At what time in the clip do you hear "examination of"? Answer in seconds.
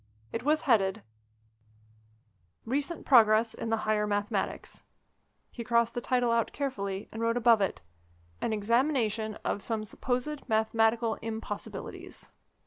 8.51-9.61